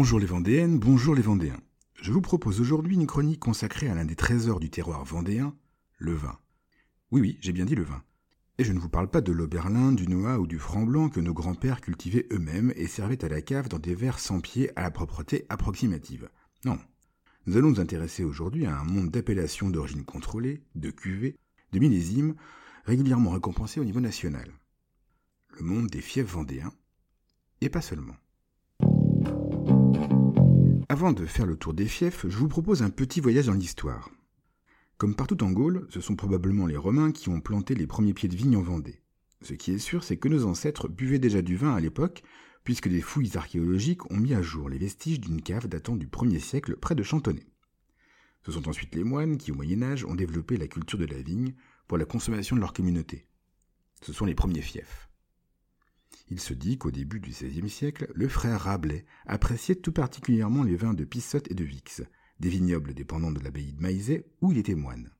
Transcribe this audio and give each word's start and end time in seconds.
Bonjour 0.00 0.20
les 0.20 0.26
Vendéennes, 0.26 0.78
bonjour 0.78 1.16
les 1.16 1.22
Vendéens. 1.22 1.60
Je 2.00 2.12
vous 2.12 2.20
propose 2.20 2.60
aujourd'hui 2.60 2.94
une 2.94 3.08
chronique 3.08 3.40
consacrée 3.40 3.88
à 3.88 3.96
l'un 3.96 4.04
des 4.04 4.14
trésors 4.14 4.60
du 4.60 4.70
terroir 4.70 5.04
vendéen, 5.04 5.56
le 5.98 6.14
vin. 6.14 6.38
Oui, 7.10 7.20
oui, 7.20 7.38
j'ai 7.40 7.50
bien 7.50 7.64
dit 7.64 7.74
le 7.74 7.82
vin. 7.82 8.04
Et 8.58 8.64
je 8.64 8.72
ne 8.72 8.78
vous 8.78 8.88
parle 8.88 9.10
pas 9.10 9.22
de 9.22 9.32
l'Oberlin, 9.32 9.90
du 9.90 10.06
Noah 10.06 10.38
ou 10.38 10.46
du 10.46 10.60
franc 10.60 10.84
blanc 10.84 11.08
que 11.08 11.18
nos 11.18 11.34
grands-pères 11.34 11.80
cultivaient 11.80 12.28
eux-mêmes 12.30 12.72
et 12.76 12.86
servaient 12.86 13.24
à 13.24 13.28
la 13.28 13.42
cave 13.42 13.68
dans 13.68 13.80
des 13.80 13.96
verres 13.96 14.20
sans 14.20 14.38
pied 14.38 14.70
à 14.76 14.82
la 14.82 14.92
propreté 14.92 15.46
approximative. 15.48 16.30
Non. 16.64 16.78
Nous 17.46 17.56
allons 17.56 17.70
nous 17.70 17.80
intéresser 17.80 18.22
aujourd'hui 18.22 18.66
à 18.66 18.78
un 18.78 18.84
monde 18.84 19.10
d'appellations 19.10 19.68
d'origine 19.68 20.04
contrôlée, 20.04 20.62
de 20.76 20.90
cuvées, 20.90 21.34
de 21.72 21.80
millésimes, 21.80 22.36
régulièrement 22.84 23.30
récompensés 23.30 23.80
au 23.80 23.84
niveau 23.84 24.00
national. 24.00 24.48
Le 25.58 25.64
monde 25.64 25.88
des 25.88 26.02
fiefs 26.02 26.32
vendéens, 26.32 26.72
et 27.60 27.68
pas 27.68 27.82
seulement. 27.82 28.14
Avant 30.90 31.12
de 31.12 31.26
faire 31.26 31.44
le 31.44 31.58
tour 31.58 31.74
des 31.74 31.84
fiefs, 31.84 32.26
je 32.26 32.38
vous 32.38 32.48
propose 32.48 32.82
un 32.82 32.88
petit 32.88 33.20
voyage 33.20 33.48
dans 33.48 33.52
l'histoire. 33.52 34.10
Comme 34.96 35.14
partout 35.14 35.44
en 35.44 35.50
Gaule, 35.50 35.86
ce 35.90 36.00
sont 36.00 36.16
probablement 36.16 36.64
les 36.64 36.78
Romains 36.78 37.12
qui 37.12 37.28
ont 37.28 37.42
planté 37.42 37.74
les 37.74 37.86
premiers 37.86 38.14
pieds 38.14 38.30
de 38.30 38.34
vigne 38.34 38.56
en 38.56 38.62
Vendée. 38.62 39.02
Ce 39.42 39.52
qui 39.52 39.72
est 39.72 39.78
sûr, 39.78 40.02
c'est 40.02 40.16
que 40.16 40.30
nos 40.30 40.46
ancêtres 40.46 40.88
buvaient 40.88 41.18
déjà 41.18 41.42
du 41.42 41.56
vin 41.56 41.74
à 41.74 41.80
l'époque, 41.80 42.22
puisque 42.64 42.88
des 42.88 43.02
fouilles 43.02 43.36
archéologiques 43.36 44.10
ont 44.10 44.16
mis 44.16 44.32
à 44.32 44.40
jour 44.40 44.70
les 44.70 44.78
vestiges 44.78 45.20
d'une 45.20 45.42
cave 45.42 45.68
datant 45.68 45.94
du 45.94 46.06
1er 46.06 46.40
siècle 46.40 46.74
près 46.76 46.94
de 46.94 47.02
Chantonnay. 47.02 47.46
Ce 48.46 48.52
sont 48.52 48.66
ensuite 48.66 48.94
les 48.94 49.04
moines 49.04 49.36
qui, 49.36 49.52
au 49.52 49.56
Moyen 49.56 49.82
Âge, 49.82 50.06
ont 50.06 50.14
développé 50.14 50.56
la 50.56 50.68
culture 50.68 50.98
de 50.98 51.04
la 51.04 51.20
vigne 51.20 51.52
pour 51.86 51.98
la 51.98 52.06
consommation 52.06 52.56
de 52.56 52.62
leur 52.62 52.72
communauté. 52.72 53.26
Ce 54.00 54.14
sont 54.14 54.24
les 54.24 54.34
premiers 54.34 54.62
fiefs. 54.62 55.07
Il 56.30 56.40
se 56.40 56.52
dit 56.52 56.76
qu'au 56.76 56.90
début 56.90 57.20
du 57.20 57.30
XVIe 57.30 57.68
siècle, 57.70 58.10
le 58.14 58.28
frère 58.28 58.60
Rabelais 58.60 59.06
appréciait 59.26 59.76
tout 59.76 59.92
particulièrement 59.92 60.62
les 60.62 60.76
vins 60.76 60.94
de 60.94 61.04
Pissotte 61.04 61.50
et 61.50 61.54
de 61.54 61.64
Vix, 61.64 62.02
des 62.38 62.48
vignobles 62.50 62.94
dépendants 62.94 63.32
de 63.32 63.40
l'abbaye 63.40 63.72
de 63.72 63.80
Maizet 63.80 64.26
où 64.40 64.52
il 64.52 64.58
était 64.58 64.74
moine. 64.74 65.10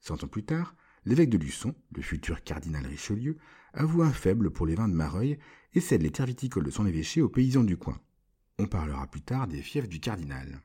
Cent 0.00 0.22
ans 0.22 0.28
plus 0.28 0.44
tard, 0.44 0.76
l'évêque 1.04 1.30
de 1.30 1.38
Luçon, 1.38 1.74
le 1.94 2.02
futur 2.02 2.42
cardinal 2.42 2.86
Richelieu, 2.86 3.38
avoue 3.72 4.02
un 4.02 4.12
faible 4.12 4.50
pour 4.50 4.66
les 4.66 4.74
vins 4.74 4.88
de 4.88 4.94
Mareuil 4.94 5.38
et 5.72 5.80
cède 5.80 6.02
les 6.02 6.10
terres 6.10 6.26
viticoles 6.26 6.64
de 6.64 6.70
son 6.70 6.86
évêché 6.86 7.20
aux 7.20 7.28
paysans 7.28 7.64
du 7.64 7.76
coin. 7.76 8.00
On 8.58 8.66
parlera 8.66 9.06
plus 9.08 9.22
tard 9.22 9.48
des 9.48 9.62
fiefs 9.62 9.88
du 9.88 9.98
cardinal. 9.98 10.62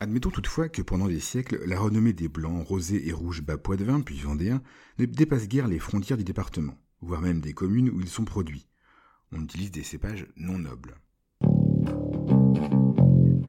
Admettons 0.00 0.30
toutefois 0.30 0.68
que 0.68 0.82
pendant 0.82 1.08
des 1.08 1.20
siècles, 1.20 1.62
la 1.66 1.78
renommée 1.78 2.12
des 2.12 2.28
blancs, 2.28 2.66
rosés 2.66 3.08
et 3.08 3.12
rouges 3.12 3.42
bas 3.42 3.56
vin 3.64 4.02
puis 4.02 4.18
vendéens 4.18 4.62
ne 4.98 5.06
dépasse 5.06 5.48
guère 5.48 5.68
les 5.68 5.78
frontières 5.78 6.18
du 6.18 6.24
département, 6.24 6.76
voire 7.00 7.22
même 7.22 7.40
des 7.40 7.54
communes 7.54 7.88
où 7.88 8.00
ils 8.00 8.08
sont 8.08 8.24
produits, 8.24 8.68
on 9.34 9.42
utilise 9.42 9.70
des 9.70 9.82
cépages 9.82 10.26
non 10.36 10.58
nobles. 10.58 10.96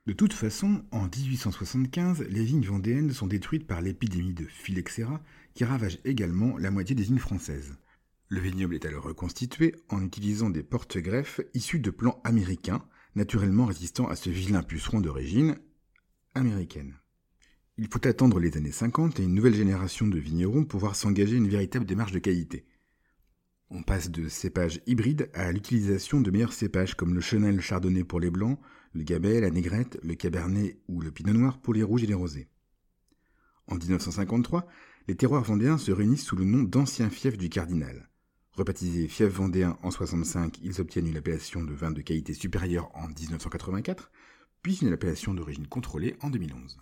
De 0.06 0.14
toute 0.14 0.34
façon, 0.34 0.84
en 0.92 1.08
1875, 1.08 2.26
les 2.30 2.44
vignes 2.44 2.66
vendéennes 2.66 3.12
sont 3.12 3.28
détruites 3.28 3.68
par 3.68 3.82
l'épidémie 3.82 4.34
de 4.34 4.46
phylloxéra 4.46 5.22
qui 5.54 5.64
ravage 5.64 6.00
également 6.06 6.58
la 6.58 6.72
moitié 6.72 6.96
des 6.96 7.04
vignes 7.04 7.18
françaises. 7.18 7.76
Le 8.28 8.40
vignoble 8.40 8.76
est 8.76 8.86
alors 8.86 9.04
reconstitué 9.04 9.76
en 9.90 10.04
utilisant 10.04 10.50
des 10.50 10.64
porte-greffes 10.64 11.42
issus 11.54 11.80
de 11.80 11.92
plants 11.92 12.22
américains, 12.24 12.84
naturellement 13.16 13.66
résistants 13.66 14.08
à 14.08 14.16
ce 14.16 14.30
vilain 14.30 14.64
puceron 14.64 15.02
d'origine 15.02 15.58
américaine. 16.34 16.96
Il 17.78 17.88
faut 17.88 18.08
attendre 18.08 18.40
les 18.40 18.58
années 18.58 18.72
50 18.72 19.20
et 19.20 19.24
une 19.24 19.34
nouvelle 19.34 19.54
génération 19.54 20.08
de 20.08 20.18
vignerons 20.18 20.62
pour 20.62 20.80
pouvoir 20.80 20.96
s'engager 20.96 21.36
une 21.36 21.50
véritable 21.50 21.86
démarche 21.86 22.14
de 22.14 22.20
qualité. 22.20 22.66
On 23.72 23.82
passe 23.82 24.12
de 24.12 24.30
cépages 24.30 24.82
hybrides 24.86 25.30
à 25.34 25.52
l'utilisation 25.52 26.22
de 26.22 26.30
meilleurs 26.30 26.54
cépages 26.54 26.96
comme 26.96 27.16
le 27.16 27.22
chenel 27.22 27.62
chardonnay 27.62 28.04
pour 28.04 28.20
les 28.20 28.30
blancs, 28.30 28.60
le 28.94 29.04
gabet, 29.04 29.42
la 29.42 29.50
négrette, 29.50 30.00
le 30.04 30.16
cabernet 30.16 30.78
ou 30.88 31.02
le 31.02 31.12
pinot 31.12 31.34
noir 31.34 31.60
pour 31.60 31.74
les 31.74 31.84
rouges 31.84 32.04
et 32.04 32.08
les 32.08 32.14
rosés. 32.14 32.48
En 33.68 33.76
1953, 33.76 34.68
les 35.08 35.16
terroirs 35.16 35.44
vendéens 35.44 35.78
se 35.78 35.92
réunissent 35.92 36.24
sous 36.24 36.36
le 36.36 36.46
nom 36.46 36.64
d'anciens 36.64 37.10
fiefs 37.10 37.38
du 37.38 37.50
cardinal. 37.50 38.10
Rebaptisés 38.54 39.08
fiefs 39.08 39.34
vendéens 39.34 39.78
en 39.84 39.92
65, 39.92 40.60
ils 40.62 40.80
obtiennent 40.80 41.08
une 41.08 41.18
appellation 41.18 41.64
de 41.64 41.74
vin 41.74 41.92
de 41.92 42.02
qualité 42.02 42.34
supérieure 42.34 42.90
en 42.94 43.08
1984, 43.08 44.12
puis 44.62 44.78
une 44.82 44.94
appellation 44.94 45.34
d'origine 45.34 45.68
contrôlée 45.68 46.16
en 46.22 46.30
2011. 46.30 46.78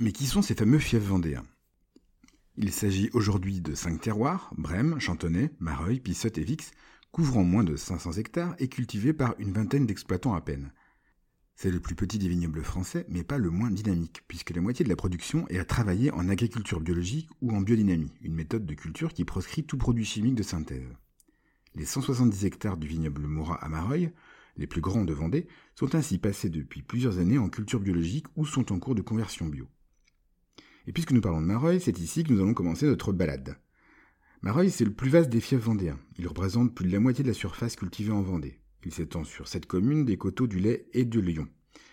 Mais 0.00 0.12
qui 0.12 0.26
sont 0.26 0.42
ces 0.42 0.54
fameux 0.54 0.78
fiefs 0.78 1.02
vendéens? 1.02 1.44
Il 2.60 2.72
s'agit 2.72 3.08
aujourd'hui 3.12 3.60
de 3.60 3.76
cinq 3.76 4.00
terroirs, 4.00 4.52
Brême, 4.58 4.98
Chantonnay, 4.98 5.52
Mareuil, 5.60 6.00
Pissotte 6.00 6.38
et 6.38 6.42
Vix, 6.42 6.72
couvrant 7.12 7.44
moins 7.44 7.62
de 7.62 7.76
500 7.76 8.14
hectares 8.14 8.56
et 8.58 8.66
cultivés 8.66 9.12
par 9.12 9.36
une 9.38 9.52
vingtaine 9.52 9.86
d'exploitants 9.86 10.34
à 10.34 10.40
peine. 10.40 10.72
C'est 11.54 11.70
le 11.70 11.78
plus 11.78 11.94
petit 11.94 12.18
des 12.18 12.28
vignobles 12.28 12.64
français, 12.64 13.06
mais 13.08 13.22
pas 13.22 13.38
le 13.38 13.50
moins 13.50 13.70
dynamique, 13.70 14.24
puisque 14.26 14.50
la 14.50 14.60
moitié 14.60 14.84
de 14.84 14.88
la 14.88 14.96
production 14.96 15.46
est 15.48 15.58
à 15.58 15.64
travailler 15.64 16.10
en 16.10 16.28
agriculture 16.28 16.80
biologique 16.80 17.28
ou 17.40 17.52
en 17.52 17.60
biodynamie, 17.60 18.12
une 18.22 18.34
méthode 18.34 18.66
de 18.66 18.74
culture 18.74 19.14
qui 19.14 19.24
proscrit 19.24 19.62
tout 19.62 19.78
produit 19.78 20.04
chimique 20.04 20.34
de 20.34 20.42
synthèse. 20.42 20.96
Les 21.76 21.84
170 21.84 22.44
hectares 22.44 22.76
du 22.76 22.88
vignoble 22.88 23.22
Moura 23.22 23.54
à 23.64 23.68
Mareuil, 23.68 24.10
les 24.56 24.66
plus 24.66 24.80
grands 24.80 25.04
de 25.04 25.12
Vendée, 25.12 25.46
sont 25.76 25.94
ainsi 25.94 26.18
passés 26.18 26.50
depuis 26.50 26.82
plusieurs 26.82 27.18
années 27.18 27.38
en 27.38 27.50
culture 27.50 27.78
biologique 27.78 28.26
ou 28.34 28.44
sont 28.44 28.72
en 28.72 28.80
cours 28.80 28.96
de 28.96 29.02
conversion 29.02 29.46
bio. 29.46 29.68
Et 30.88 30.92
puisque 30.92 31.12
nous 31.12 31.20
parlons 31.20 31.42
de 31.42 31.46
Mareuil, 31.46 31.82
c'est 31.82 31.98
ici 31.98 32.24
que 32.24 32.32
nous 32.32 32.40
allons 32.40 32.54
commencer 32.54 32.86
notre 32.86 33.12
balade. 33.12 33.58
Mareuil, 34.40 34.70
c'est 34.70 34.86
le 34.86 34.94
plus 34.94 35.10
vaste 35.10 35.28
des 35.28 35.42
fiefs 35.42 35.60
vendéens. 35.60 35.98
Il 36.18 36.26
représente 36.26 36.74
plus 36.74 36.86
de 36.86 36.92
la 36.92 36.98
moitié 36.98 37.22
de 37.22 37.28
la 37.28 37.34
surface 37.34 37.76
cultivée 37.76 38.10
en 38.10 38.22
Vendée. 38.22 38.58
Il 38.86 38.94
s'étend 38.94 39.22
sur 39.22 39.48
sept 39.48 39.66
communes 39.66 40.06
des 40.06 40.16
coteaux 40.16 40.46
du 40.46 40.58
Lait 40.58 40.88
et 40.94 41.04
de 41.04 41.20
Lyon. 41.20 41.46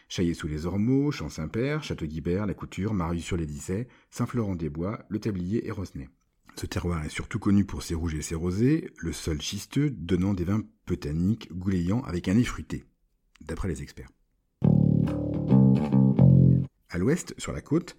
Chaillé-sous-les-Ormeaux, 0.07 1.11
Champ-Saint-Père, 1.11 1.83
Château-Guibert, 1.83 2.45
La 2.45 2.53
Couture, 2.53 2.93
Marius-sur-les-Dissets, 2.93 3.89
Saint-Florent-des-Bois, 4.11 5.03
Le 5.09 5.19
Tablier 5.19 5.67
et 5.67 5.71
Rosnay. 5.71 6.07
Ce 6.55 6.65
terroir 6.65 7.03
est 7.03 7.09
surtout 7.09 7.39
connu 7.39 7.65
pour 7.65 7.83
ses 7.83 7.95
rouges 7.95 8.15
et 8.15 8.21
ses 8.21 8.35
rosés, 8.35 8.93
le 8.99 9.11
sol 9.11 9.41
schisteux 9.41 9.89
donnant 9.89 10.33
des 10.33 10.45
vins 10.45 10.63
peu 10.85 10.95
tanniques, 10.95 11.51
goulayants 11.51 12.03
avec 12.03 12.29
un 12.29 12.35
nez 12.35 12.45
fruité, 12.45 12.85
d'après 13.41 13.67
les 13.67 13.81
experts. 13.81 14.09
À 16.87 16.97
l'ouest, 16.97 17.35
sur 17.37 17.51
la 17.51 17.59
côte, 17.59 17.97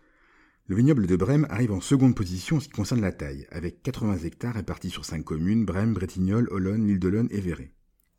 le 0.69 0.75
vignoble 0.75 1.07
de 1.07 1.15
Brême 1.15 1.47
arrive 1.49 1.71
en 1.71 1.81
seconde 1.81 2.17
position 2.17 2.57
en 2.57 2.61
ce 2.61 2.67
qui 2.67 2.75
concerne 2.75 3.01
la 3.01 3.13
taille, 3.13 3.47
avec 3.51 3.83
80 3.83 4.19
hectares 4.25 4.55
répartis 4.55 4.91
sur 4.91 5.05
5 5.05 5.23
communes, 5.23 5.65
Brême, 5.65 5.95
Bretignolles, 5.95 6.49
Olonne, 6.51 6.87
l'île 6.87 6.99
d'Olonne 6.99 7.29
et 7.31 7.41
Véret. 7.41 7.73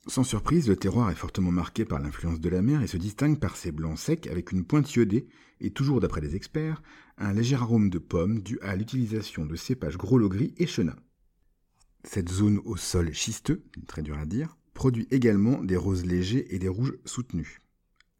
Sans 0.07 0.23
surprise, 0.23 0.69
le 0.69 0.77
terroir 0.77 1.11
est 1.11 1.15
fortement 1.15 1.51
marqué 1.51 1.83
par 1.83 1.99
l'influence 1.99 2.39
de 2.39 2.47
la 2.47 2.61
mer 2.61 2.81
et 2.81 2.87
se 2.87 2.95
distingue 2.95 3.39
par 3.39 3.57
ses 3.57 3.73
blancs 3.73 3.97
secs 3.97 4.27
avec 4.27 4.53
une 4.53 4.63
pointe 4.63 4.93
iodée 4.95 5.27
et 5.59 5.71
toujours 5.71 5.99
d'après 5.99 6.21
les 6.21 6.37
experts, 6.37 6.81
un 7.17 7.33
léger 7.33 7.55
arôme 7.55 7.89
de 7.89 7.99
pomme 7.99 8.41
dû 8.41 8.57
à 8.61 8.77
l'utilisation 8.77 9.45
de 9.45 9.57
cépages 9.57 9.97
gros 9.97 10.17
gris 10.29 10.53
et 10.57 10.67
chenin. 10.67 10.95
Cette 12.05 12.29
zone 12.29 12.61
au 12.63 12.77
sol 12.77 13.13
schisteux, 13.13 13.65
très 13.87 14.03
dur 14.03 14.17
à 14.17 14.25
dire, 14.25 14.57
produit 14.73 15.07
également 15.11 15.61
des 15.61 15.75
roses 15.75 16.05
légers 16.05 16.55
et 16.55 16.59
des 16.59 16.69
rouges 16.69 16.97
soutenus. 17.03 17.59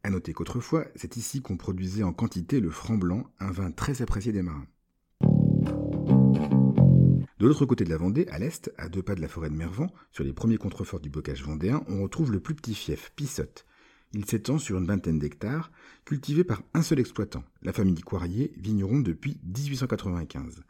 À 0.03 0.09
noter 0.09 0.33
qu'autrefois, 0.33 0.85
c'est 0.95 1.17
ici 1.17 1.41
qu'on 1.41 1.57
produisait 1.57 2.03
en 2.03 2.13
quantité 2.13 2.59
le 2.59 2.69
franc 2.69 2.97
blanc, 2.97 3.29
un 3.39 3.51
vin 3.51 3.71
très 3.71 4.01
apprécié 4.01 4.31
des 4.31 4.41
marins. 4.41 4.67
De 7.39 7.45
l'autre 7.45 7.65
côté 7.65 7.83
de 7.83 7.89
la 7.89 7.97
Vendée, 7.97 8.25
à 8.29 8.39
l'est, 8.39 8.71
à 8.77 8.89
deux 8.89 9.03
pas 9.03 9.13
de 9.13 9.21
la 9.21 9.27
forêt 9.27 9.49
de 9.49 9.55
Mervan, 9.55 9.87
sur 10.11 10.23
les 10.23 10.33
premiers 10.33 10.57
contreforts 10.57 10.99
du 10.99 11.09
bocage 11.09 11.43
vendéen, 11.43 11.83
on 11.87 12.01
retrouve 12.01 12.31
le 12.31 12.39
plus 12.39 12.55
petit 12.55 12.73
fief, 12.73 13.11
Pissotte. 13.15 13.65
Il 14.13 14.25
s'étend 14.25 14.57
sur 14.57 14.77
une 14.77 14.87
vingtaine 14.87 15.19
d'hectares, 15.19 15.71
cultivé 16.05 16.43
par 16.43 16.63
un 16.73 16.81
seul 16.81 16.99
exploitant, 16.99 17.43
la 17.61 17.73
famille 17.73 18.01
Coirier, 18.01 18.53
vigneron 18.57 18.99
depuis 18.99 19.39
1895. 19.43 20.63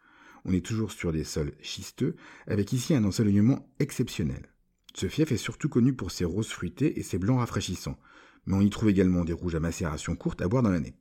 On 0.44 0.52
est 0.52 0.66
toujours 0.66 0.92
sur 0.92 1.14
des 1.14 1.24
sols 1.24 1.54
schisteux, 1.62 2.16
avec 2.48 2.74
ici 2.74 2.94
un 2.94 3.06
ensoleillement 3.06 3.70
exceptionnel. 3.80 4.50
Ce 4.94 5.08
fief 5.08 5.32
est 5.32 5.38
surtout 5.38 5.70
connu 5.70 5.94
pour 5.94 6.12
ses 6.12 6.26
roses 6.26 6.50
fruitées 6.50 7.00
et 7.00 7.04
ses 7.04 7.18
blancs 7.18 7.40
rafraîchissants, 7.40 8.00
mais 8.48 8.56
on 8.56 8.62
y 8.62 8.70
trouve 8.70 8.90
également 8.90 9.24
des 9.24 9.34
rouges 9.34 9.56
à 9.56 9.60
macération 9.60 10.16
courte 10.16 10.42
à 10.42 10.48
boire 10.48 10.64
dans 10.64 10.72
l'année. 10.72 10.96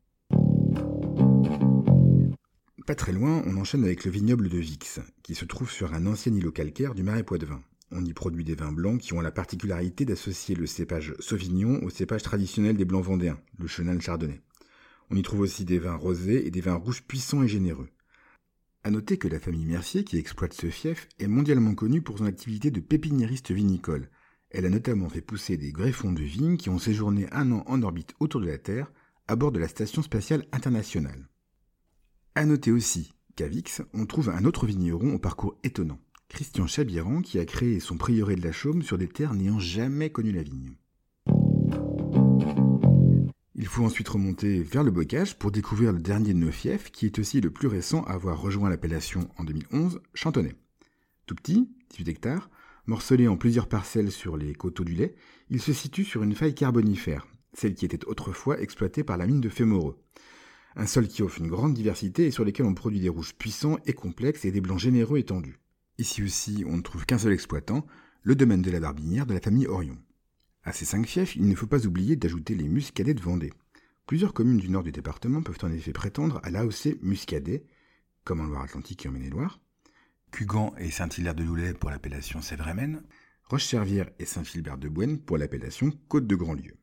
Pas 2.86 2.94
très 2.94 3.12
loin, 3.12 3.42
on 3.46 3.56
enchaîne 3.56 3.84
avec 3.84 4.04
le 4.04 4.10
vignoble 4.10 4.48
de 4.48 4.58
Vix, 4.58 5.00
qui 5.22 5.34
se 5.34 5.44
trouve 5.44 5.70
sur 5.70 5.94
un 5.94 6.06
ancien 6.06 6.32
îlot 6.34 6.52
calcaire 6.52 6.94
du 6.94 7.02
marais 7.02 7.24
Poitevin. 7.24 7.62
On 7.90 8.04
y 8.04 8.12
produit 8.12 8.44
des 8.44 8.54
vins 8.54 8.72
blancs 8.72 9.00
qui 9.00 9.12
ont 9.12 9.20
la 9.20 9.30
particularité 9.30 10.04
d'associer 10.04 10.54
le 10.54 10.66
cépage 10.66 11.14
Sauvignon 11.20 11.80
au 11.82 11.90
cépage 11.90 12.22
traditionnel 12.22 12.76
des 12.76 12.84
blancs 12.84 13.04
vendéens, 13.04 13.40
le 13.58 13.66
Chenin 13.68 13.98
chardonnay. 13.98 14.40
On 15.10 15.16
y 15.16 15.22
trouve 15.22 15.40
aussi 15.40 15.64
des 15.64 15.78
vins 15.78 15.96
rosés 15.96 16.46
et 16.46 16.50
des 16.50 16.60
vins 16.60 16.74
rouges 16.74 17.02
puissants 17.02 17.44
et 17.44 17.48
généreux. 17.48 17.88
À 18.82 18.90
noter 18.90 19.18
que 19.18 19.28
la 19.28 19.40
famille 19.40 19.66
Mercier, 19.66 20.04
qui 20.04 20.16
exploite 20.16 20.52
ce 20.52 20.68
fief, 20.68 21.08
est 21.18 21.26
mondialement 21.26 21.74
connue 21.74 22.02
pour 22.02 22.18
son 22.18 22.26
activité 22.26 22.70
de 22.70 22.80
pépiniériste 22.80 23.50
vinicole, 23.52 24.10
elle 24.50 24.66
a 24.66 24.70
notamment 24.70 25.08
fait 25.08 25.20
pousser 25.20 25.56
des 25.56 25.72
greffons 25.72 26.12
de 26.12 26.22
vignes 26.22 26.56
qui 26.56 26.70
ont 26.70 26.78
séjourné 26.78 27.26
un 27.32 27.50
an 27.52 27.64
en 27.66 27.82
orbite 27.82 28.14
autour 28.20 28.40
de 28.40 28.46
la 28.46 28.58
Terre, 28.58 28.92
à 29.28 29.36
bord 29.36 29.52
de 29.52 29.58
la 29.58 29.68
Station 29.68 30.02
spatiale 30.02 30.46
internationale. 30.52 31.28
À 32.34 32.44
noter 32.44 32.70
aussi 32.70 33.12
qu'à 33.34 33.48
Vix, 33.48 33.82
on 33.92 34.06
trouve 34.06 34.30
un 34.30 34.44
autre 34.44 34.66
vigneron 34.66 35.14
au 35.14 35.18
parcours 35.18 35.58
étonnant, 35.64 35.98
Christian 36.28 36.66
Chabiran, 36.66 37.22
qui 37.22 37.38
a 37.38 37.44
créé 37.44 37.80
son 37.80 37.96
prieuré 37.96 38.36
de 38.36 38.42
la 38.42 38.52
Chaume 38.52 38.82
sur 38.82 38.98
des 38.98 39.08
terres 39.08 39.34
n'ayant 39.34 39.58
jamais 39.58 40.10
connu 40.10 40.32
la 40.32 40.42
vigne. 40.42 40.76
Il 43.54 43.66
faut 43.66 43.84
ensuite 43.84 44.08
remonter 44.08 44.62
vers 44.62 44.84
le 44.84 44.90
bocage 44.90 45.38
pour 45.38 45.50
découvrir 45.50 45.92
le 45.92 45.98
dernier 45.98 46.34
de 46.34 46.38
nos 46.38 46.52
fiefs, 46.52 46.90
qui 46.92 47.06
est 47.06 47.18
aussi 47.18 47.40
le 47.40 47.50
plus 47.50 47.68
récent 47.68 48.04
à 48.04 48.12
avoir 48.12 48.40
rejoint 48.40 48.70
l'appellation 48.70 49.28
en 49.38 49.44
2011, 49.44 50.00
Chantonnay. 50.14 50.54
Tout 51.26 51.34
petit, 51.34 51.68
18 51.90 52.08
hectares, 52.08 52.50
morcelé 52.86 53.28
en 53.28 53.36
plusieurs 53.36 53.68
parcelles 53.68 54.12
sur 54.12 54.36
les 54.36 54.54
coteaux 54.54 54.84
du 54.84 54.94
lait, 54.94 55.14
il 55.50 55.60
se 55.60 55.72
situe 55.72 56.04
sur 56.04 56.22
une 56.22 56.34
faille 56.34 56.54
carbonifère, 56.54 57.26
celle 57.52 57.74
qui 57.74 57.84
était 57.84 58.06
autrefois 58.06 58.60
exploitée 58.60 59.04
par 59.04 59.16
la 59.16 59.26
mine 59.26 59.40
de 59.40 59.48
Fémoreux. 59.48 59.98
Un 60.76 60.86
sol 60.86 61.08
qui 61.08 61.22
offre 61.22 61.40
une 61.40 61.48
grande 61.48 61.74
diversité 61.74 62.26
et 62.26 62.30
sur 62.30 62.44
lesquels 62.44 62.66
on 62.66 62.74
produit 62.74 63.00
des 63.00 63.08
rouges 63.08 63.34
puissants 63.34 63.78
et 63.86 63.94
complexes 63.94 64.44
et 64.44 64.50
des 64.50 64.60
blancs 64.60 64.78
généreux 64.78 65.18
étendus. 65.18 65.58
Ici 65.98 66.22
aussi, 66.22 66.64
on 66.66 66.76
ne 66.76 66.82
trouve 66.82 67.06
qu'un 67.06 67.18
seul 67.18 67.32
exploitant, 67.32 67.86
le 68.22 68.34
domaine 68.34 68.62
de 68.62 68.70
la 68.70 68.80
Barbinière 68.80 69.26
de 69.26 69.34
la 69.34 69.40
famille 69.40 69.66
Orion. 69.66 69.96
À 70.62 70.72
ces 70.72 70.84
cinq 70.84 71.06
fiefs, 71.06 71.36
il 71.36 71.48
ne 71.48 71.54
faut 71.54 71.66
pas 71.66 71.86
oublier 71.86 72.16
d'ajouter 72.16 72.54
les 72.54 72.68
muscadets 72.68 73.14
de 73.14 73.22
Vendée. 73.22 73.52
Plusieurs 74.06 74.34
communes 74.34 74.58
du 74.58 74.68
nord 74.68 74.82
du 74.82 74.92
département 74.92 75.42
peuvent 75.42 75.58
en 75.62 75.72
effet 75.72 75.92
prétendre 75.92 76.40
à 76.42 76.50
l'AOC 76.50 76.98
muscadet, 77.02 77.64
comme 78.24 78.40
en 78.40 78.46
Loire-Atlantique 78.46 79.06
et 79.06 79.08
en 79.08 79.12
Maine-et-Loire, 79.12 79.60
Cugan 80.30 80.74
et 80.78 80.90
Saint-Hilaire 80.90 81.34
de 81.34 81.44
Loulet 81.44 81.72
pour 81.72 81.90
l'appellation 81.90 82.42
Sèvres-Roche 82.42 83.02
Roche-Servière 83.44 84.10
et 84.18 84.24
Saint-Philbert 84.24 84.76
de 84.76 84.88
Bouenne 84.88 85.18
pour 85.18 85.38
l'appellation 85.38 85.92
Côte 86.08 86.26
de 86.26 86.34
Grandlieu. 86.34 86.76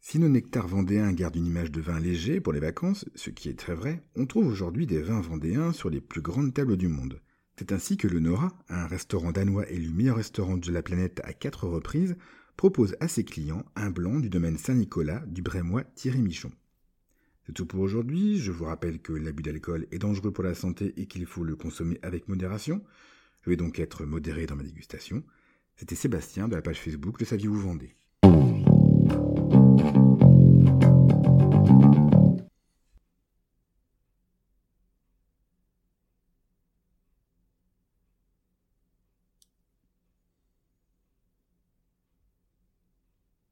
Si 0.00 0.18
nos 0.18 0.28
nectars 0.28 0.68
vendéens 0.68 1.12
gardent 1.12 1.36
une 1.36 1.46
image 1.46 1.70
de 1.70 1.80
vin 1.80 1.98
léger 2.00 2.40
pour 2.40 2.52
les 2.52 2.60
vacances, 2.60 3.06
ce 3.14 3.30
qui 3.30 3.48
est 3.48 3.58
très 3.58 3.74
vrai, 3.74 4.02
on 4.16 4.26
trouve 4.26 4.46
aujourd'hui 4.46 4.86
des 4.86 5.00
vins 5.00 5.20
vendéens 5.20 5.72
sur 5.72 5.90
les 5.90 6.00
plus 6.00 6.22
grandes 6.22 6.52
tables 6.52 6.76
du 6.76 6.88
monde. 6.88 7.20
C'est 7.56 7.72
ainsi 7.72 7.96
que 7.96 8.08
le 8.08 8.20
Nora, 8.20 8.52
un 8.68 8.86
restaurant 8.86 9.32
danois 9.32 9.68
élu 9.70 9.90
meilleur 9.90 10.16
restaurant 10.16 10.56
de 10.56 10.72
la 10.72 10.82
planète 10.82 11.20
à 11.24 11.32
quatre 11.32 11.68
reprises, 11.68 12.16
propose 12.56 12.96
à 13.00 13.08
ses 13.08 13.24
clients 13.24 13.64
un 13.76 13.90
blanc 13.90 14.18
du 14.18 14.28
domaine 14.28 14.58
Saint-Nicolas 14.58 15.22
du 15.26 15.40
Brémois 15.40 15.84
Thierry 15.94 16.20
Michon. 16.20 16.52
C'est 17.46 17.52
tout 17.52 17.66
pour 17.66 17.80
aujourd'hui. 17.80 18.38
Je 18.38 18.50
vous 18.50 18.64
rappelle 18.64 19.00
que 19.00 19.12
l'abus 19.12 19.42
d'alcool 19.42 19.86
est 19.90 19.98
dangereux 19.98 20.32
pour 20.32 20.44
la 20.44 20.54
santé 20.54 20.94
et 20.96 21.06
qu'il 21.06 21.26
faut 21.26 21.44
le 21.44 21.56
consommer 21.56 21.98
avec 22.02 22.28
modération. 22.28 22.82
Je 23.42 23.50
vais 23.50 23.56
donc 23.56 23.78
être 23.78 24.04
modéré 24.04 24.46
dans 24.46 24.56
ma 24.56 24.62
dégustation. 24.62 25.22
C'était 25.76 25.94
Sébastien 25.94 26.48
de 26.48 26.54
la 26.54 26.62
page 26.62 26.80
Facebook 26.80 27.20
Le 27.20 27.26
Saviez-vous 27.26 27.60
Vendée. 27.60 27.94